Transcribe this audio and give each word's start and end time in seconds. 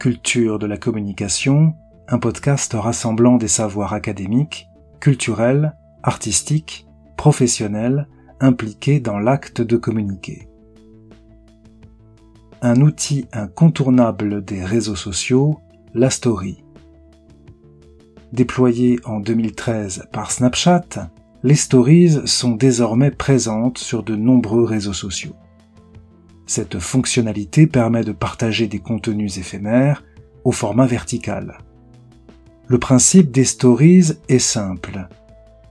Culture 0.00 0.58
de 0.58 0.64
la 0.64 0.78
communication, 0.78 1.74
un 2.08 2.18
podcast 2.18 2.72
rassemblant 2.72 3.36
des 3.36 3.48
savoirs 3.48 3.92
académiques, 3.92 4.66
culturels, 4.98 5.76
artistiques, 6.02 6.86
professionnels, 7.18 8.08
impliqués 8.40 8.98
dans 8.98 9.18
l'acte 9.18 9.60
de 9.60 9.76
communiquer. 9.76 10.48
Un 12.62 12.80
outil 12.80 13.26
incontournable 13.34 14.42
des 14.42 14.64
réseaux 14.64 14.96
sociaux, 14.96 15.60
la 15.92 16.08
story. 16.08 16.64
Déployée 18.32 19.00
en 19.04 19.20
2013 19.20 20.08
par 20.12 20.30
Snapchat, 20.30 21.10
les 21.42 21.56
stories 21.56 22.26
sont 22.26 22.52
désormais 22.52 23.10
présentes 23.10 23.76
sur 23.76 24.02
de 24.02 24.16
nombreux 24.16 24.64
réseaux 24.64 24.94
sociaux. 24.94 25.36
Cette 26.50 26.80
fonctionnalité 26.80 27.68
permet 27.68 28.02
de 28.02 28.10
partager 28.10 28.66
des 28.66 28.80
contenus 28.80 29.38
éphémères 29.38 30.02
au 30.42 30.50
format 30.50 30.86
vertical. 30.86 31.58
Le 32.66 32.76
principe 32.80 33.30
des 33.30 33.44
stories 33.44 34.14
est 34.28 34.40
simple. 34.40 35.06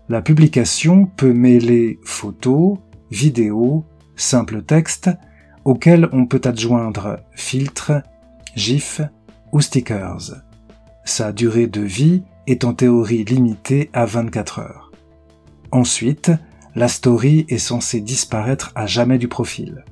La 0.07 0.21
publication 0.21 1.05
peut 1.05 1.33
mêler 1.33 1.99
photos, 2.05 2.77
vidéos, 3.11 3.83
simples 4.15 4.61
textes, 4.61 5.09
auxquels 5.65 6.07
on 6.13 6.25
peut 6.25 6.39
adjoindre 6.45 7.19
filtres, 7.33 8.01
gifs 8.55 9.01
ou 9.51 9.59
stickers. 9.59 10.31
Sa 11.03 11.33
durée 11.33 11.67
de 11.67 11.81
vie 11.81 12.23
est 12.47 12.63
en 12.63 12.73
théorie 12.73 13.25
limitée 13.25 13.89
à 13.91 14.05
24 14.05 14.59
heures. 14.59 14.93
Ensuite, 15.71 16.31
la 16.73 16.87
story 16.87 17.45
est 17.49 17.57
censée 17.57 17.99
disparaître 17.99 18.71
à 18.75 18.85
jamais 18.85 19.17
du 19.17 19.27
profil. 19.27 19.83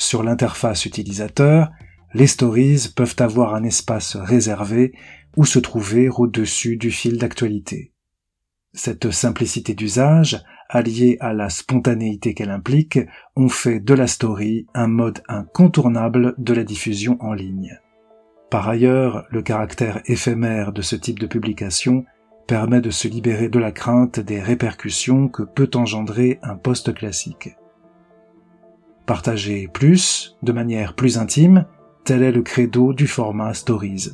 Sur 0.00 0.22
l'interface 0.22 0.86
utilisateur, 0.86 1.68
les 2.14 2.26
stories 2.26 2.88
peuvent 2.96 3.16
avoir 3.18 3.54
un 3.54 3.64
espace 3.64 4.16
réservé 4.16 4.94
ou 5.36 5.44
se 5.44 5.58
trouver 5.58 6.08
au-dessus 6.08 6.78
du 6.78 6.90
fil 6.90 7.18
d'actualité. 7.18 7.92
Cette 8.72 9.10
simplicité 9.10 9.74
d'usage, 9.74 10.42
alliée 10.70 11.18
à 11.20 11.34
la 11.34 11.50
spontanéité 11.50 12.32
qu'elle 12.32 12.50
implique, 12.50 12.98
ont 13.36 13.50
fait 13.50 13.78
de 13.78 13.92
la 13.92 14.06
story 14.06 14.66
un 14.72 14.86
mode 14.86 15.22
incontournable 15.28 16.34
de 16.38 16.54
la 16.54 16.64
diffusion 16.64 17.18
en 17.20 17.34
ligne. 17.34 17.78
Par 18.50 18.70
ailleurs, 18.70 19.26
le 19.28 19.42
caractère 19.42 20.00
éphémère 20.06 20.72
de 20.72 20.80
ce 20.80 20.96
type 20.96 21.18
de 21.18 21.26
publication 21.26 22.06
permet 22.48 22.80
de 22.80 22.90
se 22.90 23.06
libérer 23.06 23.50
de 23.50 23.58
la 23.58 23.70
crainte 23.70 24.18
des 24.18 24.40
répercussions 24.40 25.28
que 25.28 25.42
peut 25.42 25.70
engendrer 25.74 26.38
un 26.42 26.56
poste 26.56 26.94
classique. 26.94 27.50
Partager 29.10 29.66
plus, 29.66 30.36
de 30.44 30.52
manière 30.52 30.94
plus 30.94 31.18
intime, 31.18 31.66
tel 32.04 32.22
est 32.22 32.30
le 32.30 32.42
credo 32.42 32.92
du 32.92 33.08
format 33.08 33.54
Stories. 33.54 34.10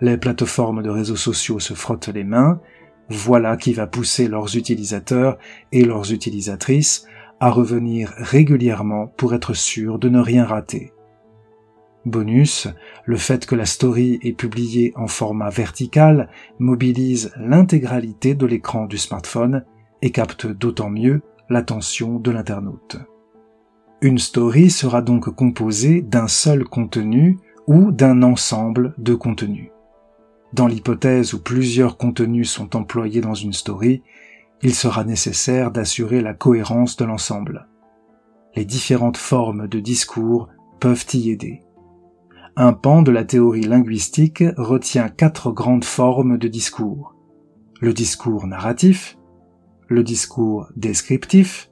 Les 0.00 0.16
plateformes 0.16 0.82
de 0.82 0.88
réseaux 0.88 1.14
sociaux 1.14 1.58
se 1.58 1.74
frottent 1.74 2.08
les 2.08 2.24
mains, 2.24 2.58
voilà 3.10 3.58
qui 3.58 3.74
va 3.74 3.86
pousser 3.86 4.26
leurs 4.26 4.56
utilisateurs 4.56 5.36
et 5.72 5.84
leurs 5.84 6.10
utilisatrices 6.10 7.04
à 7.38 7.50
revenir 7.50 8.14
régulièrement 8.16 9.08
pour 9.08 9.34
être 9.34 9.52
sûrs 9.52 9.98
de 9.98 10.08
ne 10.08 10.20
rien 10.20 10.46
rater. 10.46 10.94
Bonus, 12.06 12.66
le 13.04 13.18
fait 13.18 13.44
que 13.44 13.56
la 13.56 13.66
story 13.66 14.20
est 14.22 14.32
publiée 14.32 14.94
en 14.96 15.06
format 15.06 15.50
vertical 15.50 16.30
mobilise 16.58 17.30
l'intégralité 17.36 18.34
de 18.34 18.46
l'écran 18.46 18.86
du 18.86 18.96
smartphone 18.96 19.66
et 20.00 20.12
capte 20.12 20.46
d'autant 20.46 20.88
mieux 20.88 21.20
l'attention 21.50 22.18
de 22.18 22.30
l'internaute. 22.30 22.96
Une 24.00 24.18
story 24.18 24.70
sera 24.70 25.02
donc 25.02 25.28
composée 25.30 26.02
d'un 26.02 26.28
seul 26.28 26.64
contenu 26.64 27.38
ou 27.66 27.90
d'un 27.90 28.22
ensemble 28.22 28.94
de 28.96 29.14
contenus. 29.14 29.70
Dans 30.52 30.68
l'hypothèse 30.68 31.34
où 31.34 31.42
plusieurs 31.42 31.96
contenus 31.96 32.48
sont 32.48 32.76
employés 32.76 33.20
dans 33.20 33.34
une 33.34 33.52
story, 33.52 34.02
il 34.62 34.74
sera 34.74 35.02
nécessaire 35.02 35.72
d'assurer 35.72 36.20
la 36.20 36.32
cohérence 36.32 36.96
de 36.96 37.04
l'ensemble. 37.04 37.66
Les 38.54 38.64
différentes 38.64 39.16
formes 39.16 39.66
de 39.66 39.80
discours 39.80 40.48
peuvent 40.78 41.06
y 41.14 41.30
aider. 41.30 41.64
Un 42.54 42.74
pan 42.74 43.02
de 43.02 43.10
la 43.10 43.24
théorie 43.24 43.62
linguistique 43.62 44.44
retient 44.56 45.08
quatre 45.08 45.50
grandes 45.50 45.84
formes 45.84 46.38
de 46.38 46.48
discours. 46.48 47.16
Le 47.80 47.92
discours 47.92 48.46
narratif, 48.46 49.18
le 49.88 50.04
discours 50.04 50.68
descriptif, 50.76 51.70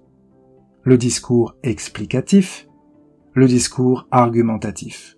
le 0.86 0.96
discours 0.96 1.56
explicatif, 1.64 2.68
le 3.34 3.48
discours 3.48 4.06
argumentatif. 4.12 5.16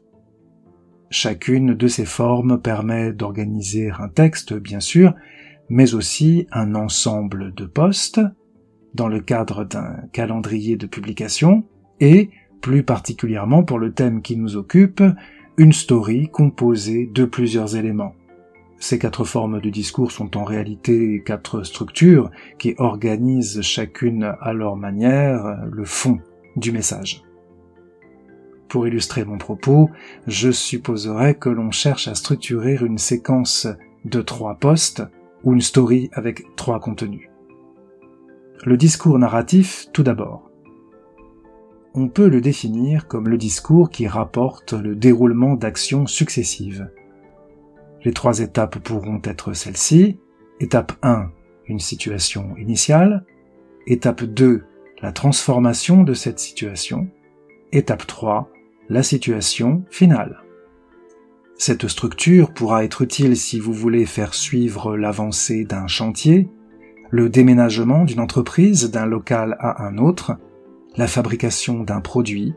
Chacune 1.10 1.74
de 1.74 1.88
ces 1.88 2.06
formes 2.06 2.62
permet 2.62 3.12
d'organiser 3.12 3.90
un 3.90 4.08
texte, 4.08 4.54
bien 4.54 4.80
sûr, 4.80 5.14
mais 5.68 5.92
aussi 5.92 6.46
un 6.52 6.74
ensemble 6.74 7.54
de 7.54 7.66
postes, 7.66 8.22
dans 8.94 9.08
le 9.08 9.20
cadre 9.20 9.64
d'un 9.64 9.96
calendrier 10.14 10.78
de 10.78 10.86
publication, 10.86 11.64
et, 12.00 12.30
plus 12.62 12.82
particulièrement 12.82 13.62
pour 13.62 13.78
le 13.78 13.92
thème 13.92 14.22
qui 14.22 14.38
nous 14.38 14.56
occupe, 14.56 15.02
une 15.58 15.74
story 15.74 16.30
composée 16.30 17.10
de 17.12 17.26
plusieurs 17.26 17.76
éléments. 17.76 18.14
Ces 18.78 18.98
quatre 18.98 19.24
formes 19.24 19.60
de 19.60 19.70
discours 19.70 20.12
sont 20.12 20.36
en 20.36 20.44
réalité 20.44 21.22
quatre 21.24 21.64
structures 21.64 22.30
qui 22.58 22.74
organisent 22.78 23.60
chacune 23.60 24.34
à 24.40 24.52
leur 24.52 24.76
manière 24.76 25.64
le 25.70 25.84
fond 25.84 26.18
du 26.56 26.70
message. 26.70 27.24
Pour 28.68 28.86
illustrer 28.86 29.24
mon 29.24 29.38
propos, 29.38 29.90
je 30.26 30.50
supposerais 30.50 31.34
que 31.34 31.48
l'on 31.48 31.70
cherche 31.70 32.06
à 32.06 32.14
structurer 32.14 32.76
une 32.80 32.98
séquence 32.98 33.66
de 34.04 34.20
trois 34.20 34.56
postes 34.56 35.02
ou 35.42 35.54
une 35.54 35.60
story 35.60 36.10
avec 36.12 36.42
trois 36.54 36.78
contenus. 36.78 37.28
Le 38.64 38.76
discours 38.76 39.18
narratif 39.18 39.86
tout 39.92 40.02
d'abord. 40.02 40.50
On 41.94 42.08
peut 42.08 42.28
le 42.28 42.40
définir 42.40 43.08
comme 43.08 43.28
le 43.28 43.38
discours 43.38 43.90
qui 43.90 44.06
rapporte 44.06 44.72
le 44.72 44.94
déroulement 44.94 45.54
d'actions 45.54 46.06
successives 46.06 46.88
les 48.04 48.12
trois 48.12 48.40
étapes 48.40 48.78
pourront 48.78 49.20
être 49.24 49.52
celles-ci. 49.52 50.18
Étape 50.60 50.92
1, 51.02 51.30
une 51.66 51.80
situation 51.80 52.56
initiale. 52.56 53.24
Étape 53.86 54.24
2, 54.24 54.64
la 55.02 55.12
transformation 55.12 56.02
de 56.02 56.14
cette 56.14 56.38
situation. 56.38 57.08
Étape 57.72 58.06
3, 58.06 58.50
la 58.88 59.02
situation 59.02 59.84
finale. 59.90 60.42
Cette 61.56 61.88
structure 61.88 62.52
pourra 62.52 62.84
être 62.84 63.02
utile 63.02 63.36
si 63.36 63.58
vous 63.58 63.72
voulez 63.72 64.06
faire 64.06 64.34
suivre 64.34 64.96
l'avancée 64.96 65.64
d'un 65.64 65.88
chantier, 65.88 66.48
le 67.10 67.28
déménagement 67.28 68.04
d'une 68.04 68.20
entreprise 68.20 68.90
d'un 68.90 69.06
local 69.06 69.56
à 69.58 69.84
un 69.84 69.98
autre, 69.98 70.36
la 70.96 71.06
fabrication 71.06 71.82
d'un 71.82 72.00
produit, 72.00 72.54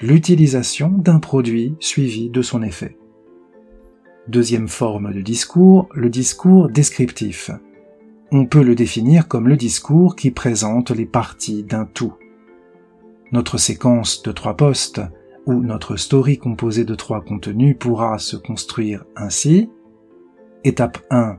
l'utilisation 0.00 0.88
d'un 0.88 1.18
produit 1.18 1.76
suivi 1.80 2.30
de 2.30 2.42
son 2.42 2.62
effet. 2.62 2.96
Deuxième 4.28 4.68
forme 4.68 5.12
de 5.12 5.22
discours, 5.22 5.88
le 5.94 6.10
discours 6.10 6.68
descriptif. 6.68 7.50
On 8.30 8.44
peut 8.44 8.62
le 8.62 8.74
définir 8.74 9.26
comme 9.26 9.48
le 9.48 9.56
discours 9.56 10.14
qui 10.14 10.30
présente 10.30 10.90
les 10.90 11.06
parties 11.06 11.64
d'un 11.64 11.86
tout. 11.86 12.12
Notre 13.32 13.58
séquence 13.58 14.22
de 14.22 14.30
trois 14.30 14.56
postes 14.56 15.00
ou 15.46 15.54
notre 15.54 15.96
story 15.96 16.38
composée 16.38 16.84
de 16.84 16.94
trois 16.94 17.22
contenus 17.22 17.76
pourra 17.78 18.18
se 18.18 18.36
construire 18.36 19.04
ainsi. 19.16 19.70
Étape 20.64 20.98
1. 21.10 21.38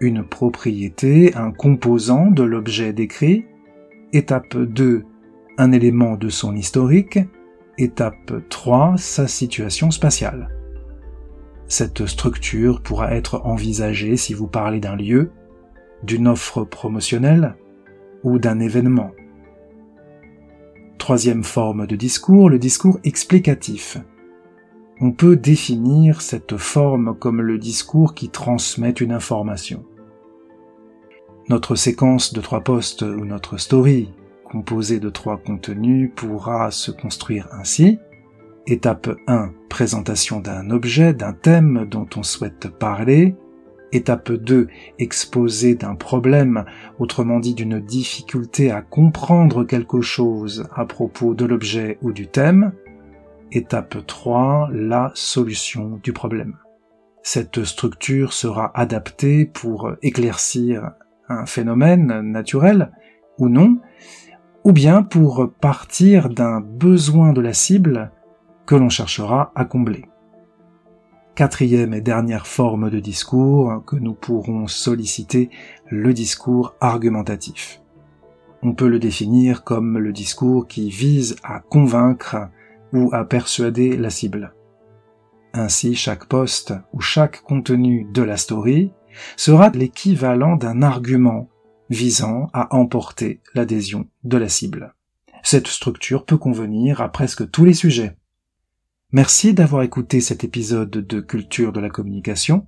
Une 0.00 0.24
propriété, 0.24 1.34
un 1.34 1.50
composant 1.50 2.30
de 2.30 2.44
l'objet 2.44 2.92
décrit. 2.92 3.44
Étape 4.12 4.56
2. 4.56 5.04
Un 5.58 5.72
élément 5.72 6.16
de 6.16 6.28
son 6.28 6.54
historique. 6.54 7.18
Étape 7.78 8.32
3. 8.48 8.94
Sa 8.96 9.26
situation 9.26 9.90
spatiale. 9.90 10.61
Cette 11.72 12.04
structure 12.04 12.82
pourra 12.82 13.14
être 13.14 13.40
envisagée 13.46 14.18
si 14.18 14.34
vous 14.34 14.46
parlez 14.46 14.78
d'un 14.78 14.94
lieu, 14.94 15.30
d'une 16.02 16.28
offre 16.28 16.64
promotionnelle 16.64 17.56
ou 18.24 18.38
d'un 18.38 18.60
événement. 18.60 19.12
Troisième 20.98 21.42
forme 21.42 21.86
de 21.86 21.96
discours, 21.96 22.50
le 22.50 22.58
discours 22.58 22.98
explicatif. 23.04 23.96
On 25.00 25.12
peut 25.12 25.34
définir 25.34 26.20
cette 26.20 26.58
forme 26.58 27.16
comme 27.18 27.40
le 27.40 27.56
discours 27.56 28.12
qui 28.12 28.28
transmet 28.28 28.90
une 28.90 29.12
information. 29.12 29.82
Notre 31.48 31.74
séquence 31.74 32.34
de 32.34 32.42
trois 32.42 32.60
postes 32.60 33.00
ou 33.00 33.24
notre 33.24 33.56
story, 33.56 34.12
composée 34.44 35.00
de 35.00 35.08
trois 35.08 35.38
contenus, 35.38 36.10
pourra 36.14 36.70
se 36.70 36.90
construire 36.90 37.48
ainsi. 37.50 37.98
Étape 38.66 39.08
1, 39.26 39.52
présentation 39.72 40.38
d'un 40.38 40.68
objet, 40.68 41.14
d'un 41.14 41.32
thème 41.32 41.86
dont 41.90 42.06
on 42.16 42.22
souhaite 42.22 42.68
parler. 42.68 43.34
Étape 43.90 44.30
2, 44.30 44.68
exposé 44.98 45.74
d'un 45.76 45.94
problème, 45.94 46.66
autrement 46.98 47.40
dit 47.40 47.54
d'une 47.54 47.80
difficulté 47.80 48.70
à 48.70 48.82
comprendre 48.82 49.64
quelque 49.64 50.02
chose 50.02 50.68
à 50.74 50.84
propos 50.84 51.32
de 51.32 51.46
l'objet 51.46 51.96
ou 52.02 52.12
du 52.12 52.26
thème. 52.26 52.72
Étape 53.50 54.06
3, 54.06 54.68
la 54.74 55.10
solution 55.14 55.98
du 56.02 56.12
problème. 56.12 56.58
Cette 57.22 57.64
structure 57.64 58.34
sera 58.34 58.78
adaptée 58.78 59.46
pour 59.46 59.92
éclaircir 60.02 60.90
un 61.30 61.46
phénomène 61.46 62.20
naturel 62.30 62.92
ou 63.38 63.48
non, 63.48 63.78
ou 64.64 64.72
bien 64.72 65.02
pour 65.02 65.50
partir 65.62 66.28
d'un 66.28 66.60
besoin 66.60 67.32
de 67.32 67.40
la 67.40 67.54
cible 67.54 68.12
que 68.66 68.74
l'on 68.74 68.88
cherchera 68.88 69.52
à 69.54 69.64
combler. 69.64 70.04
Quatrième 71.34 71.94
et 71.94 72.00
dernière 72.00 72.46
forme 72.46 72.90
de 72.90 73.00
discours 73.00 73.82
que 73.86 73.96
nous 73.96 74.14
pourrons 74.14 74.66
solliciter, 74.66 75.48
le 75.88 76.12
discours 76.12 76.74
argumentatif. 76.80 77.80
On 78.62 78.74
peut 78.74 78.88
le 78.88 78.98
définir 78.98 79.64
comme 79.64 79.98
le 79.98 80.12
discours 80.12 80.68
qui 80.68 80.90
vise 80.90 81.36
à 81.42 81.60
convaincre 81.60 82.48
ou 82.92 83.08
à 83.12 83.24
persuader 83.24 83.96
la 83.96 84.10
cible. 84.10 84.54
Ainsi, 85.54 85.94
chaque 85.94 86.26
poste 86.26 86.74
ou 86.92 87.00
chaque 87.00 87.42
contenu 87.42 88.06
de 88.12 88.22
la 88.22 88.36
story 88.36 88.92
sera 89.36 89.70
l'équivalent 89.70 90.56
d'un 90.56 90.82
argument 90.82 91.48
visant 91.90 92.48
à 92.52 92.74
emporter 92.74 93.40
l'adhésion 93.54 94.08
de 94.24 94.38
la 94.38 94.48
cible. 94.48 94.94
Cette 95.42 95.66
structure 95.66 96.24
peut 96.24 96.38
convenir 96.38 97.00
à 97.00 97.10
presque 97.10 97.50
tous 97.50 97.64
les 97.64 97.74
sujets. 97.74 98.16
Merci 99.14 99.52
d'avoir 99.52 99.82
écouté 99.82 100.22
cet 100.22 100.42
épisode 100.42 100.88
de 100.88 101.20
Culture 101.20 101.74
de 101.74 101.80
la 101.80 101.90
communication. 101.90 102.66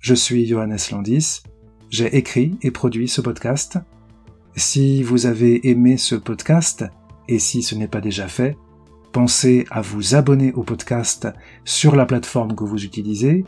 Je 0.00 0.12
suis 0.12 0.44
Johannes 0.44 0.76
Landis. 0.90 1.44
J'ai 1.88 2.16
écrit 2.16 2.58
et 2.62 2.72
produit 2.72 3.06
ce 3.06 3.20
podcast. 3.20 3.78
Si 4.56 5.04
vous 5.04 5.26
avez 5.26 5.68
aimé 5.68 5.96
ce 5.96 6.16
podcast, 6.16 6.84
et 7.28 7.38
si 7.38 7.62
ce 7.62 7.76
n'est 7.76 7.86
pas 7.86 8.00
déjà 8.00 8.26
fait, 8.26 8.58
pensez 9.12 9.66
à 9.70 9.82
vous 9.82 10.16
abonner 10.16 10.52
au 10.54 10.64
podcast 10.64 11.28
sur 11.64 11.94
la 11.94 12.06
plateforme 12.06 12.56
que 12.56 12.64
vous 12.64 12.84
utilisez. 12.84 13.44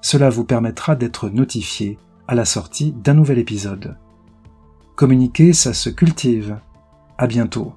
Cela 0.00 0.30
vous 0.30 0.44
permettra 0.44 0.96
d'être 0.96 1.28
notifié 1.28 1.98
à 2.26 2.34
la 2.34 2.46
sortie 2.46 2.92
d'un 2.92 3.12
nouvel 3.12 3.38
épisode. 3.38 3.98
Communiquer, 4.96 5.52
ça 5.52 5.74
se 5.74 5.90
cultive. 5.90 6.58
À 7.18 7.26
bientôt. 7.26 7.74